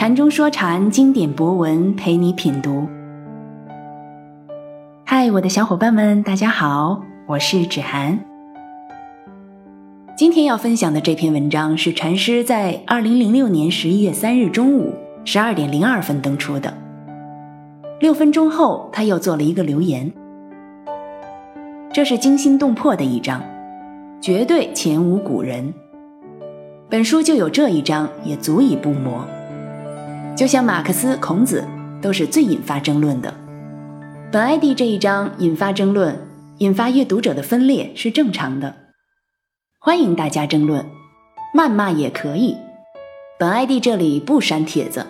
[0.00, 2.88] 禅中说禅，经典博文陪你品读。
[5.04, 8.18] 嗨，我的小伙伴们，大家好，我是芷涵。
[10.16, 14.94] 今天要分享的这篇文章是禅师在二零零六年十一月三日中午
[15.26, 16.72] 十二点零二分登出的。
[18.00, 20.10] 六分钟后，他又做了一个留言。
[21.92, 23.42] 这是惊心动魄的一章，
[24.18, 25.74] 绝对前无古人。
[26.88, 29.22] 本书就有这一章，也足以不磨。
[30.36, 31.64] 就像马克思、孔子，
[32.00, 33.32] 都是最引发争论的。
[34.32, 36.16] 本 ID 这一章引发争论，
[36.58, 38.74] 引发阅读者的分裂是正常的，
[39.78, 40.84] 欢迎大家争论，
[41.54, 42.56] 谩骂也可以。
[43.38, 45.06] 本 ID 这里不删帖子。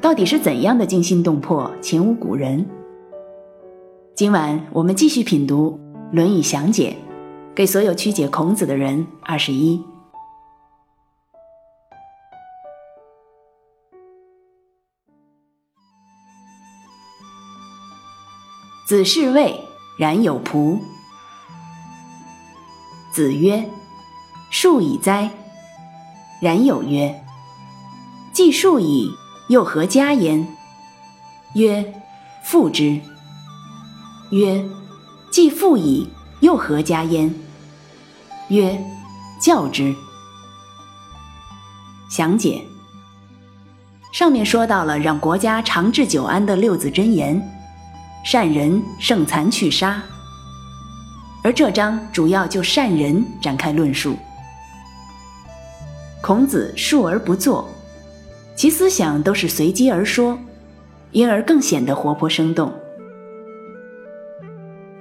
[0.00, 2.66] 到底是怎样的惊心动魄，前无古人？
[4.14, 5.78] 今晚我们继续品读
[6.14, 6.96] 《论语详解》，
[7.54, 9.06] 给所有曲解孔子的人。
[9.22, 9.82] 二十一，
[18.92, 19.58] 子是谓
[19.96, 20.78] 然有仆。
[23.10, 23.66] 子曰
[24.52, 25.30] ：“数以哉？”
[26.42, 27.24] 然有曰
[28.34, 29.10] ：“既数矣，
[29.48, 30.46] 又何加焉？”
[31.56, 31.94] 曰
[32.44, 33.00] ：“父之。”
[34.30, 34.62] 曰：
[35.30, 37.34] 既复矣，又何加焉？
[38.48, 38.78] 曰：
[39.40, 39.96] 教之。
[42.10, 42.62] 详解。
[44.12, 47.61] 上面说到了让国家长治久安的六字真言：
[48.24, 50.02] 善人胜残去杀。
[51.42, 54.16] 而这章主要就善人展开论述。
[56.20, 57.68] 孔子述而不作，
[58.54, 60.38] 其思想都是随机而说，
[61.10, 62.72] 因而更显得活泼生动。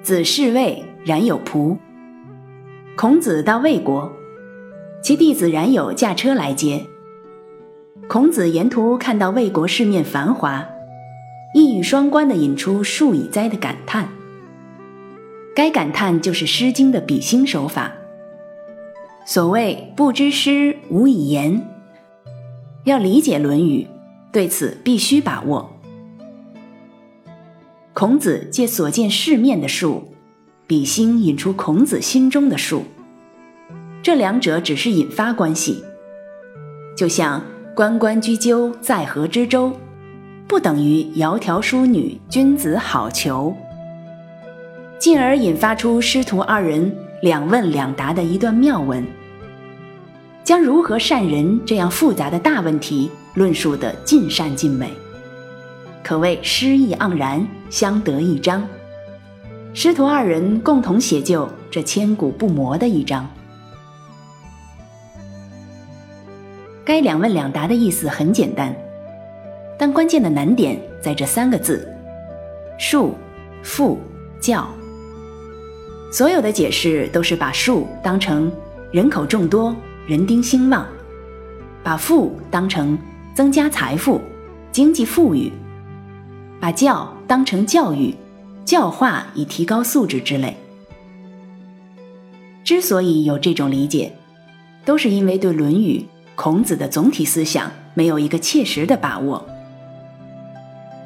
[0.01, 1.77] 子是卫，冉有仆。
[2.95, 4.11] 孔子到魏国，
[5.03, 6.87] 其弟子冉有驾车来接。
[8.09, 10.67] 孔子沿途看到魏国市面繁华，
[11.53, 14.07] 一语双关地引出“数以哉”的感叹。
[15.53, 17.91] 该感叹就是《诗经》的比兴手法。
[19.25, 21.61] 所谓“不知诗，无以言”，
[22.85, 23.83] 要理解《论语》，
[24.31, 25.69] 对此必须把握。
[27.93, 30.13] 孔子借所见世面的数，
[30.65, 32.85] 比兴引出孔子心中的数，
[34.01, 35.83] 这两者只是引发关系，
[36.95, 37.43] 就像
[37.75, 39.73] 关关雎鸠，在河之洲，
[40.51, 43.55] 不等于窈窕淑女，君子好逑，
[44.99, 49.01] 进而引发出师徒二人两问两答的一段妙文，
[50.43, 54.91] 将如何善人这样复杂的大问题论述的尽善尽美。
[56.03, 58.67] 可谓诗意盎然，相得益彰。
[59.73, 63.25] 师徒二人共同写就这千古不磨的一章。
[66.83, 68.75] 该两问两答的意思很简单，
[69.81, 71.91] 但关键的难点在这三个字：
[72.77, 73.15] 数、
[73.63, 73.99] 富、
[74.39, 74.69] 教。
[76.11, 78.51] 所有的解释都是把数当成
[78.91, 79.75] 人口众多、
[80.05, 80.85] 人丁兴旺，
[81.81, 82.95] 把富当成
[83.33, 84.21] 增加财富、
[84.71, 85.51] 经济富裕。
[86.59, 88.13] 把教当成教育、
[88.63, 90.55] 教化以提高素质之类。
[92.63, 94.13] 之所以有这种理解，
[94.85, 95.97] 都是因为对《论语》
[96.35, 99.43] 孔子的总体思想没有一个切实的把握。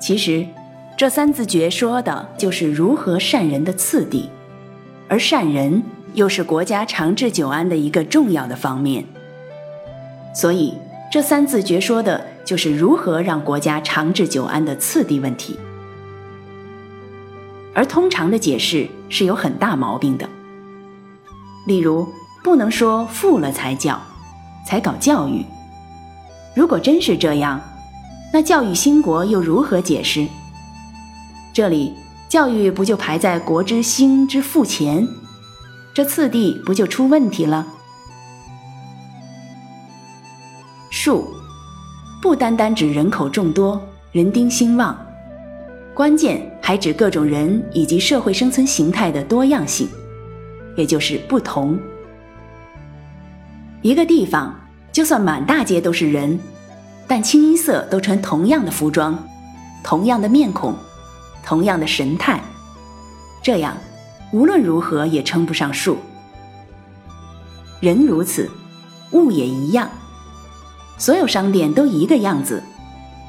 [0.06, 0.46] 其实，
[0.96, 4.30] 这三字诀说的就是如何善人的次第，
[5.08, 5.82] 而善人
[6.14, 9.04] 又是国家长治久安的一个重要的方面。
[10.32, 10.76] 所以，
[11.12, 12.24] 这三字诀说的。
[12.46, 15.58] 就是如何让国家长治久安的次第问题，
[17.74, 20.30] 而通常的解释是有很大毛病的。
[21.66, 22.08] 例如，
[22.44, 24.00] 不能说富了才教，
[24.64, 25.44] 才搞教育。
[26.54, 27.60] 如果真是这样，
[28.34, 30.28] 那教育兴国又如何解释？
[31.54, 31.94] 这里
[32.28, 35.08] 教育不就排在国之兴之富前？
[35.94, 37.66] 这次第不就出问题了？
[40.90, 41.34] 数。
[42.22, 43.80] 不单单指人口众多、
[44.12, 44.98] 人丁兴旺，
[45.94, 49.88] 关键还指各种人以及社会生存形态的多样性，
[50.76, 51.78] 也就是不同。
[53.84, 54.60] 一个地方
[54.92, 56.40] 就算满大街都是人，
[57.08, 59.18] 但清一色都穿同样的服装、
[59.84, 60.76] 同样的面孔、
[61.44, 62.42] 同样的神态，
[63.44, 63.78] 这样
[64.32, 65.98] 无论如何也称不上数。
[67.80, 68.50] 人如此，
[69.12, 69.90] 物也一样。
[70.98, 72.64] 所有商店都一个样子，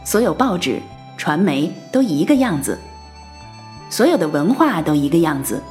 [0.05, 0.81] 所有报纸、
[1.19, 2.79] 传媒都一个样子，
[3.91, 5.63] 所有的文化都一个样子，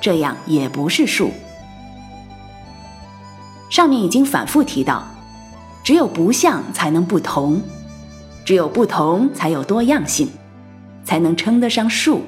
[0.00, 1.30] 这样也不是数。
[3.68, 5.06] 上面已经反复提到，
[5.90, 7.60] 只有不像才能不同，
[8.44, 10.28] 只有不同才有多样性，
[11.02, 12.22] 才能称得上数。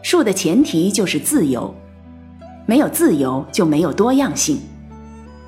[0.00, 1.74] 数的前提就是自由，
[2.66, 4.60] 没有自由就没有多样性，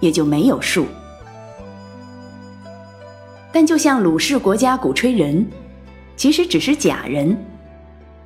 [0.01, 0.87] 也就没有数。
[3.53, 5.47] 但就像鲁氏国家鼓吹人，
[6.17, 7.41] 其实只是假人，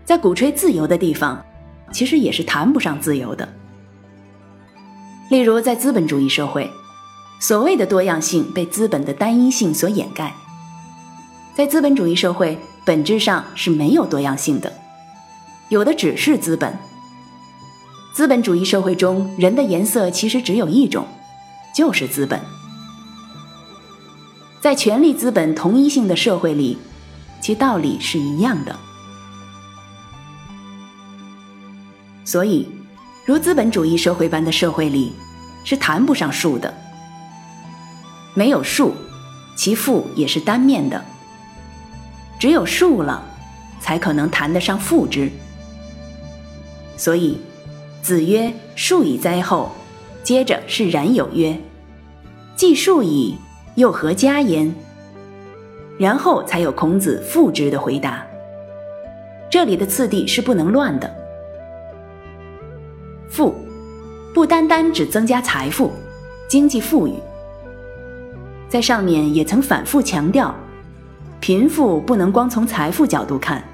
[0.07, 1.45] 在鼓吹自由的地方，
[1.93, 3.47] 其实也是谈不上自由的。
[5.29, 6.67] 例如，在资本主义社会。
[7.41, 10.35] 所谓的多样性被资本的单一性所掩盖，
[11.57, 14.71] 在资本主义社会本质上是没有多样性的，
[15.71, 16.79] 有的只是资本。
[18.13, 21.07] 资本主义社会中，人的颜色其实只有一种，
[21.75, 22.39] 就是资本。
[24.61, 26.77] 在权力资本同一性的社会里，
[27.41, 28.79] 其道理是一样的。
[32.23, 32.69] 所以，
[33.25, 35.15] 如资本主义社会般的社会里，
[35.65, 36.90] 是谈不上数的。
[38.35, 38.95] 没有树，
[39.57, 41.05] 其负也是单面的。
[42.39, 43.23] 只有树了，
[43.81, 45.31] 才可能谈得上负之。
[46.97, 47.39] 所以，
[48.03, 49.73] 子曰：“树以哉后。”
[50.23, 51.59] 接着是冉有曰
[52.55, 53.37] ：“既树矣，
[53.75, 54.73] 又何加焉？”
[55.99, 58.25] 然后才有孔子负之的回答。
[59.51, 61.11] 这里的次第是不能乱的。
[63.31, 63.55] 富，
[64.35, 65.91] 不单单只增加财富，
[66.49, 67.15] 经济富裕。
[68.71, 70.55] 在上面也曾反复强调，
[71.41, 73.65] 贫富不能光从财富角度看，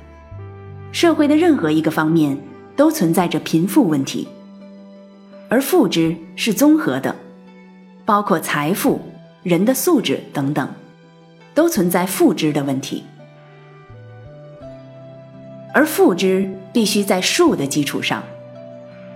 [0.91, 2.39] 社会的任何一个方面
[2.75, 4.27] 都存在着贫富问题，
[5.51, 7.15] 而富之是综合的，
[8.07, 8.99] 包括财富、
[9.43, 10.67] 人的素质等等，
[11.53, 13.05] 都存在富之的问题，
[15.75, 18.23] 而富之必须在数的基础上，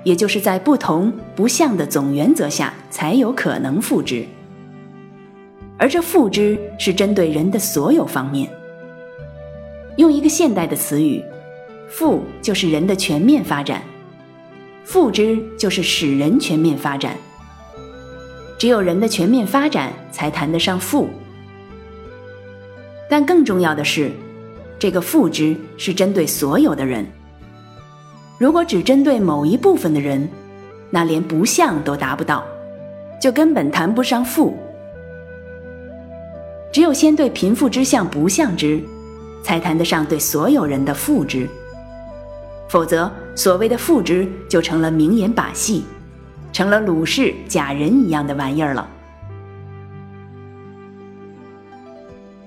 [0.05, 4.27] 也就是在不同不相的总原则下才有可能富之。
[5.81, 8.50] 而这复之是针对人的所有方面。
[9.97, 11.25] 用一个现代的词语，
[11.88, 13.82] 富就是人的全面发展，
[14.85, 17.17] 复之就是使人全面发展。
[18.59, 21.09] 只有人的全面发展，才谈得上富。
[23.09, 24.12] 但更重要的是，
[24.79, 27.06] 这个复之是针对所有的人。
[28.37, 30.29] 如果只针对某一部分的人，
[30.91, 32.44] 那连不像都达不到，
[33.19, 34.55] 就根本谈不上富。
[36.72, 38.81] 只有先对贫富之相不相之，
[39.43, 41.49] 才谈得上对所有人的富之。
[42.69, 45.84] 否则，所谓的富之就成了名言把戏，
[46.52, 48.88] 成了鲁氏假人一样的玩意儿了。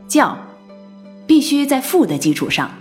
[0.07, 0.37] 教
[1.27, 2.71] 必须在富的基础上，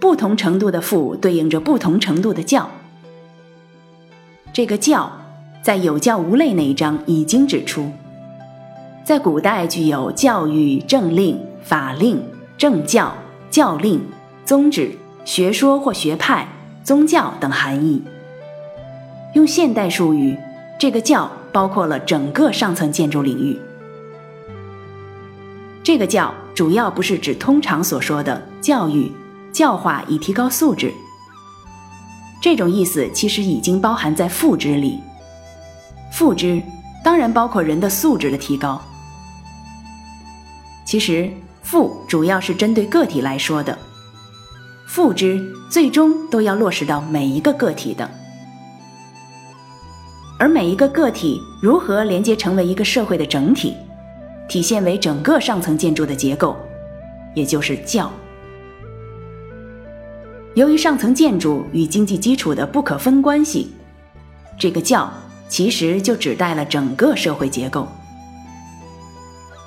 [0.00, 2.68] 不同程度的富对应着不同程度的教。
[4.52, 5.12] 这个教，
[5.62, 7.92] 在有教无类那一章已经指出。
[9.10, 12.22] 在古代具有教育、政令、法令、
[12.56, 13.12] 政教、
[13.50, 14.00] 教令、
[14.44, 16.46] 宗旨、学说或学派、
[16.84, 18.00] 宗教等含义。
[19.34, 20.38] 用现代术语，
[20.78, 23.58] 这个教包括了整个上层建筑领域。
[25.82, 29.10] 这个教主要不是指通常所说的教育、
[29.52, 30.94] 教化以提高素质。
[32.40, 35.00] 这种意思其实已经包含在赋之里。
[36.12, 36.62] 赋之
[37.02, 38.80] 当然包括人的素质的提高。
[40.84, 41.30] 其实，
[41.62, 43.78] 富主要是针对个体来说的，
[44.88, 48.10] 富之最终都要落实到每一个个体的，
[50.36, 53.76] 而每一个个体如何连接成为一个社会的整体，
[54.48, 56.56] 体现为整个上层建筑的结构，
[57.34, 58.10] 也就是教。
[60.54, 63.70] 由于上层建筑与经济基础的不可分关系，
[64.58, 65.08] 这个教
[65.48, 67.86] 其实就指代了整个社会结构，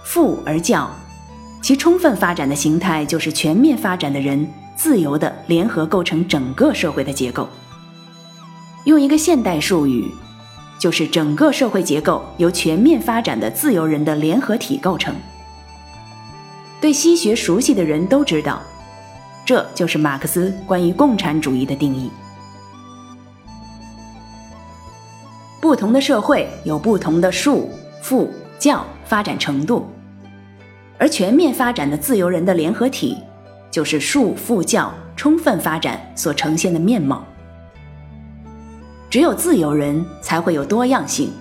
[0.04, 0.94] 富而教。
[1.64, 7.48] 其充分发展的形态就是全面发展的人自由的联合构成整个社会的结构。
[8.84, 10.12] 用一个现代术语，
[10.78, 15.16] 就是整个社会结构由全面发展的自由人的联合体构成。
[16.82, 18.62] 对西学熟悉的人都知道，
[19.46, 22.12] 这就是马克思关于共产主义的定义。
[25.62, 27.70] 不同的社会有不同的术、
[28.02, 28.30] 富、
[28.60, 29.88] 教发展程度。
[30.98, 33.18] 而全面发展的自由人的联合体，
[33.70, 37.26] 就是术富教充分发展所呈现的面貌。
[39.10, 41.32] 只有自由人才会有多样性，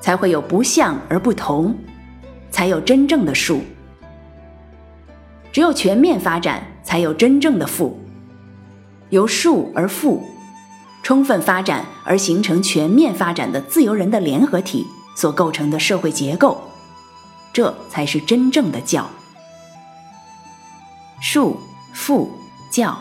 [0.00, 1.76] 才会有不像而不同，
[2.50, 3.60] 才有真正的术。
[5.52, 8.00] 只有全面发展，才有真正的富。
[9.10, 10.24] 由术而富，
[11.02, 16.58] 充分发展而形成全面发展的自由人的联合体，所构成的社会结构，
[17.52, 19.10] 这才是真正的教。
[21.20, 21.60] 术、
[21.92, 22.30] 父、
[22.70, 22.98] 教，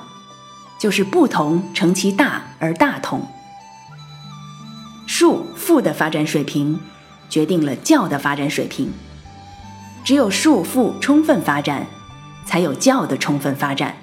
[0.78, 3.26] 就是不同成其大而大同。
[5.08, 6.80] 术、父的发展水平，
[7.30, 8.92] 决定了教的发展水平。
[10.04, 11.86] 只有术、父充分发展，
[12.46, 13.96] 才有教的充分发展。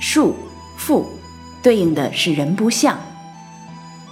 [0.00, 0.34] 术、
[0.76, 1.06] 父
[1.62, 2.98] 对应的是人不相，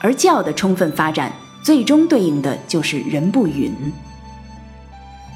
[0.00, 3.73] 而教的充分发展，最终对应的就是人不允。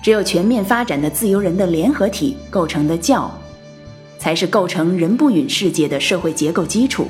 [0.02, 3.30] 只有全面发展的自由人的联合体构成的教，
[4.18, 7.06] 才是构成人不允世界的社会结构基础。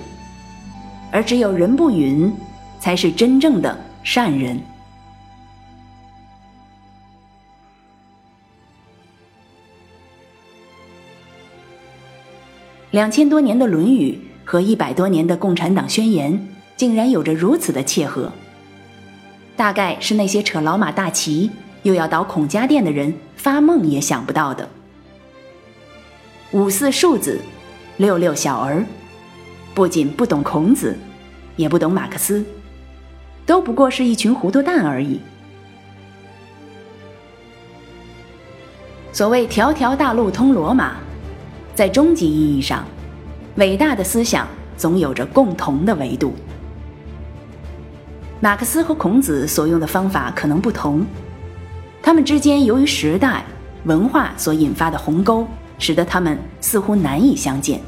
[1.13, 2.33] 而只有人不允，
[2.79, 4.61] 才是真正的善人。
[12.91, 14.13] 两千多年的《论语》
[14.45, 16.33] 和一百多年的《共产党宣言》，
[16.77, 18.33] 竟然有着如此的切合。
[19.57, 21.51] 大概是那些扯老马大旗
[21.83, 24.69] 又要倒孔家店的人发梦也想不到的。
[26.53, 27.41] 五四庶子，
[27.99, 28.85] 六六小儿，
[29.75, 30.99] 不仅不懂孔子，
[31.57, 32.45] 也不懂马克思，
[33.47, 35.21] 都不过是一群糊涂蛋而已。
[39.13, 40.97] 所谓“条条大路通罗马”。
[41.73, 42.85] 在终极意义上，
[43.55, 44.47] 伟大的思想
[44.77, 46.35] 总有着共同的维度。
[48.39, 51.07] 马克思和孔子所用的方法可能不同，
[52.11, 53.45] 他们之间由于时代、
[53.85, 55.47] 文化所引发的鸿沟，
[55.79, 57.81] 使得他们似乎难以相见，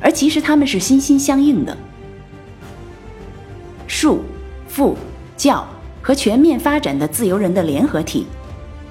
[0.00, 1.76] 而其实他们是心心相印的。
[3.88, 4.22] 术、
[4.68, 4.96] 父、
[5.36, 5.66] 教
[6.00, 8.28] 和全面发展的自由人的联合体，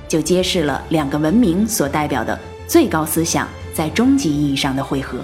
[0.06, 3.48] 就揭示了两个文明所代表的最高思想。
[3.74, 5.20] 在终极意义上的汇合，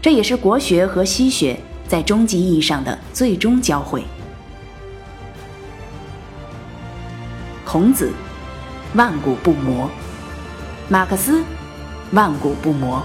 [0.00, 4.02] 这也是国学和西学在终极意义上的最终交汇。
[7.74, 8.12] 孔子，
[8.94, 9.88] 万古不磨；
[10.88, 11.42] 马克思，
[12.12, 13.04] 万古不磨。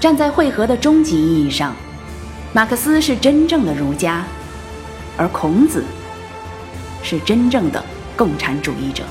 [0.00, 1.76] 站在汇合的终极意义上，
[2.52, 4.24] 马克思是真正的儒家，
[5.16, 5.84] 而孔子
[7.04, 7.80] 是真正的
[8.16, 9.04] 共产主义者。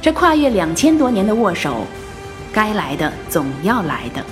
[0.00, 1.84] 这跨越两千多年的握手，
[2.50, 4.24] 该来的总要来的。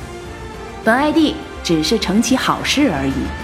[0.83, 3.42] 本 ID 只是成其好事而已。